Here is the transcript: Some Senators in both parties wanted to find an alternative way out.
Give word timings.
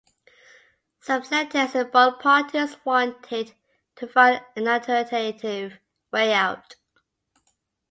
Some 1.01 1.23
Senators 1.23 1.75
in 1.75 1.91
both 1.91 2.19
parties 2.21 2.75
wanted 2.83 3.53
to 3.97 4.07
find 4.07 4.41
an 4.55 4.67
alternative 4.67 5.77
way 6.11 6.33
out. 6.33 6.75